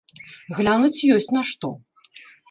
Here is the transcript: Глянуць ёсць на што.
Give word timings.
Глянуць 0.59 1.05
ёсць 1.17 1.27
на 1.37 1.43
што. 1.49 1.69